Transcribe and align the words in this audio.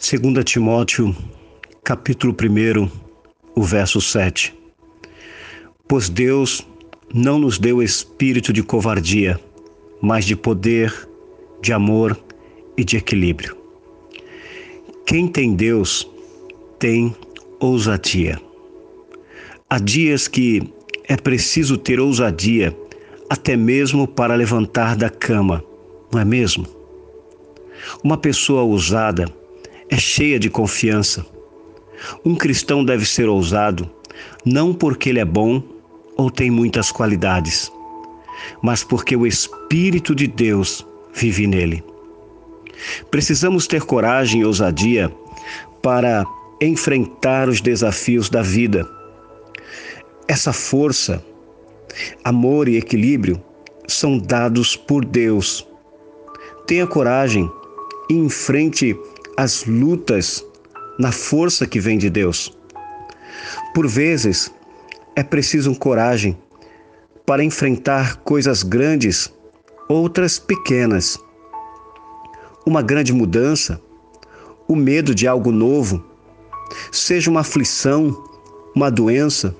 2 0.00 0.44
Timóteo, 0.44 1.14
capítulo 1.82 2.32
1, 2.32 2.88
o 3.56 3.62
verso 3.64 4.00
7. 4.00 4.54
Pois 5.88 6.08
Deus 6.08 6.64
não 7.12 7.36
nos 7.36 7.58
deu 7.58 7.82
espírito 7.82 8.52
de 8.52 8.62
covardia, 8.62 9.40
mas 10.00 10.24
de 10.24 10.36
poder, 10.36 10.94
de 11.60 11.72
amor 11.72 12.16
e 12.76 12.84
de 12.84 12.96
equilíbrio. 12.96 13.56
Quem 15.04 15.26
tem 15.26 15.56
Deus 15.56 16.08
tem 16.78 17.14
ousadia. 17.58 18.40
Há 19.68 19.80
dias 19.80 20.28
que 20.28 20.62
é 21.08 21.16
preciso 21.16 21.76
ter 21.76 21.98
ousadia 21.98 22.74
até 23.28 23.56
mesmo 23.56 24.06
para 24.06 24.36
levantar 24.36 24.94
da 24.94 25.10
cama, 25.10 25.62
não 26.12 26.20
é 26.20 26.24
mesmo? 26.24 26.66
Uma 28.04 28.16
pessoa 28.16 28.62
ousada 28.62 29.26
é 29.90 29.96
cheia 29.96 30.38
de 30.38 30.50
confiança. 30.50 31.24
Um 32.24 32.34
cristão 32.34 32.84
deve 32.84 33.04
ser 33.04 33.28
ousado, 33.28 33.90
não 34.44 34.72
porque 34.72 35.08
ele 35.08 35.20
é 35.20 35.24
bom 35.24 35.62
ou 36.16 36.30
tem 36.30 36.50
muitas 36.50 36.90
qualidades, 36.90 37.70
mas 38.62 38.84
porque 38.84 39.16
o 39.16 39.26
Espírito 39.26 40.14
de 40.14 40.26
Deus 40.26 40.86
vive 41.14 41.46
nele. 41.46 41.82
Precisamos 43.10 43.66
ter 43.66 43.82
coragem 43.82 44.42
e 44.42 44.44
ousadia 44.44 45.12
para 45.82 46.24
enfrentar 46.60 47.48
os 47.48 47.60
desafios 47.60 48.28
da 48.28 48.42
vida. 48.42 48.88
Essa 50.26 50.52
força, 50.52 51.24
amor 52.24 52.68
e 52.68 52.76
equilíbrio 52.76 53.42
são 53.86 54.18
dados 54.18 54.76
por 54.76 55.04
Deus. 55.04 55.66
Tenha 56.66 56.86
coragem 56.86 57.50
e 58.10 58.14
enfrente 58.14 58.96
as 59.38 59.64
lutas 59.66 60.44
na 60.98 61.12
força 61.12 61.64
que 61.64 61.78
vem 61.78 61.96
de 61.96 62.10
Deus. 62.10 62.52
Por 63.72 63.86
vezes, 63.86 64.52
é 65.14 65.22
preciso 65.22 65.72
coragem 65.76 66.36
para 67.24 67.44
enfrentar 67.44 68.16
coisas 68.16 68.64
grandes, 68.64 69.32
outras 69.88 70.40
pequenas. 70.40 71.16
Uma 72.66 72.82
grande 72.82 73.12
mudança, 73.12 73.80
o 74.66 74.74
medo 74.74 75.14
de 75.14 75.28
algo 75.28 75.52
novo, 75.52 76.04
seja 76.90 77.30
uma 77.30 77.42
aflição, 77.42 78.20
uma 78.74 78.90
doença, 78.90 79.54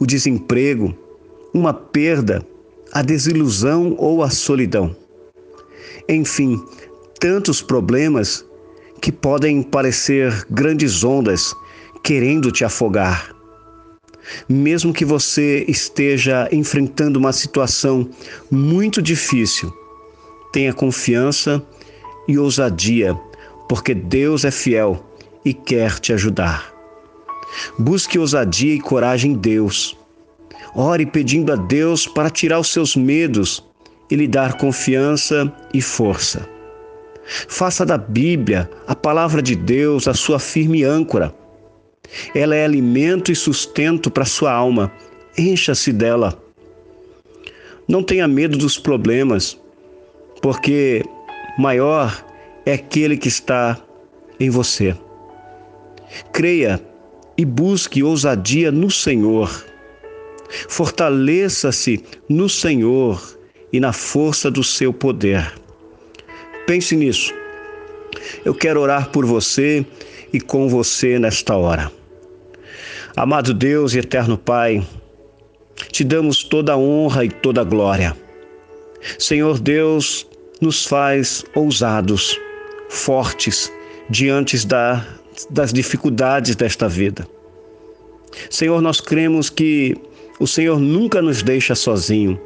o 0.00 0.04
desemprego, 0.04 0.92
uma 1.54 1.72
perda, 1.72 2.44
a 2.90 3.00
desilusão 3.00 3.94
ou 3.96 4.24
a 4.24 4.28
solidão. 4.28 4.96
Enfim, 6.08 6.60
tantos 7.20 7.62
problemas 7.62 8.44
que 9.04 9.12
podem 9.12 9.62
parecer 9.62 10.46
grandes 10.48 11.04
ondas 11.04 11.54
querendo 12.02 12.50
te 12.50 12.64
afogar. 12.64 13.36
Mesmo 14.48 14.94
que 14.94 15.04
você 15.04 15.62
esteja 15.68 16.48
enfrentando 16.50 17.18
uma 17.18 17.30
situação 17.30 18.08
muito 18.50 19.02
difícil, 19.02 19.70
tenha 20.54 20.72
confiança 20.72 21.62
e 22.26 22.38
ousadia, 22.38 23.14
porque 23.68 23.92
Deus 23.92 24.42
é 24.42 24.50
fiel 24.50 25.04
e 25.44 25.52
quer 25.52 26.00
te 26.00 26.10
ajudar. 26.14 26.72
Busque 27.78 28.18
ousadia 28.18 28.74
e 28.74 28.80
coragem 28.80 29.32
em 29.32 29.36
Deus. 29.36 29.98
Ore 30.74 31.04
pedindo 31.04 31.52
a 31.52 31.56
Deus 31.56 32.06
para 32.06 32.30
tirar 32.30 32.58
os 32.58 32.72
seus 32.72 32.96
medos 32.96 33.62
e 34.10 34.16
lhe 34.16 34.26
dar 34.26 34.56
confiança 34.56 35.52
e 35.74 35.82
força. 35.82 36.53
Faça 37.26 37.86
da 37.86 37.96
Bíblia, 37.96 38.70
a 38.86 38.94
palavra 38.94 39.40
de 39.40 39.54
Deus, 39.54 40.06
a 40.06 40.14
sua 40.14 40.38
firme 40.38 40.84
âncora. 40.84 41.34
Ela 42.34 42.54
é 42.54 42.64
alimento 42.64 43.32
e 43.32 43.34
sustento 43.34 44.10
para 44.10 44.24
sua 44.24 44.52
alma. 44.52 44.92
Encha-se 45.36 45.92
dela. 45.92 46.38
Não 47.88 48.02
tenha 48.02 48.28
medo 48.28 48.56
dos 48.56 48.78
problemas, 48.78 49.58
porque 50.40 51.02
maior 51.58 52.24
é 52.64 52.74
aquele 52.74 53.16
que 53.16 53.28
está 53.28 53.78
em 54.38 54.50
você. 54.50 54.96
Creia 56.32 56.80
e 57.36 57.44
busque 57.44 58.02
ousadia 58.02 58.70
no 58.70 58.90
Senhor. 58.90 59.64
Fortaleça-se 60.68 62.04
no 62.28 62.48
Senhor 62.48 63.38
e 63.72 63.80
na 63.80 63.92
força 63.92 64.50
do 64.50 64.62
seu 64.62 64.92
poder. 64.92 65.63
Pense 66.66 66.96
nisso. 66.96 67.34
Eu 68.44 68.54
quero 68.54 68.80
orar 68.80 69.10
por 69.10 69.26
você 69.26 69.84
e 70.32 70.40
com 70.40 70.68
você 70.68 71.18
nesta 71.18 71.56
hora. 71.56 71.92
Amado 73.16 73.52
Deus 73.52 73.94
e 73.94 73.98
eterno 73.98 74.36
Pai, 74.38 74.84
te 75.92 76.02
damos 76.02 76.42
toda 76.42 76.72
a 76.72 76.76
honra 76.76 77.24
e 77.24 77.30
toda 77.30 77.60
a 77.60 77.64
glória. 77.64 78.16
Senhor 79.18 79.58
Deus, 79.58 80.26
nos 80.60 80.86
faz 80.86 81.44
ousados, 81.54 82.40
fortes 82.88 83.70
diante 84.08 84.66
da, 84.66 85.06
das 85.50 85.72
dificuldades 85.72 86.56
desta 86.56 86.88
vida. 86.88 87.28
Senhor, 88.50 88.80
nós 88.80 89.00
cremos 89.00 89.50
que 89.50 89.94
o 90.40 90.46
Senhor 90.46 90.80
nunca 90.80 91.20
nos 91.20 91.42
deixa 91.42 91.74
sozinho. 91.74 92.40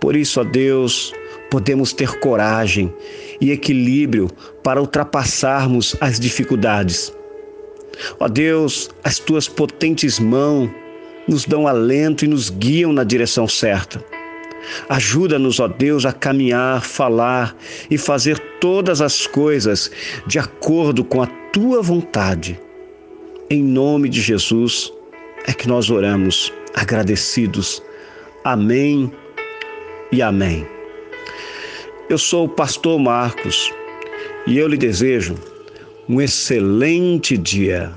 Por 0.00 0.14
isso, 0.14 0.40
ó 0.40 0.44
Deus, 0.44 1.12
podemos 1.50 1.92
ter 1.92 2.18
coragem 2.18 2.92
e 3.40 3.50
equilíbrio 3.50 4.28
para 4.62 4.80
ultrapassarmos 4.80 5.96
as 6.00 6.18
dificuldades. 6.18 7.12
Ó 8.20 8.28
Deus, 8.28 8.90
as 9.04 9.18
tuas 9.18 9.48
potentes 9.48 10.18
mãos 10.18 10.70
nos 11.26 11.44
dão 11.44 11.66
alento 11.66 12.24
e 12.24 12.28
nos 12.28 12.50
guiam 12.50 12.92
na 12.92 13.04
direção 13.04 13.46
certa. 13.46 14.02
Ajuda-nos, 14.88 15.60
ó 15.60 15.68
Deus, 15.68 16.04
a 16.04 16.12
caminhar, 16.12 16.82
falar 16.82 17.56
e 17.90 17.96
fazer 17.96 18.38
todas 18.60 19.00
as 19.00 19.26
coisas 19.26 19.90
de 20.26 20.38
acordo 20.38 21.04
com 21.04 21.22
a 21.22 21.26
tua 21.52 21.82
vontade. 21.82 22.60
Em 23.50 23.62
nome 23.62 24.08
de 24.08 24.20
Jesus 24.20 24.92
é 25.46 25.52
que 25.52 25.68
nós 25.68 25.90
oramos 25.90 26.52
agradecidos. 26.74 27.82
Amém 28.44 29.10
e 30.12 30.20
amém. 30.20 30.77
Eu 32.08 32.16
sou 32.16 32.46
o 32.46 32.48
pastor 32.48 32.98
Marcos 32.98 33.70
e 34.46 34.56
eu 34.56 34.66
lhe 34.66 34.78
desejo 34.78 35.34
um 36.08 36.22
excelente 36.22 37.36
dia. 37.36 37.92